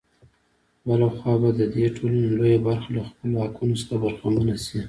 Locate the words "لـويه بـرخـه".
2.37-2.89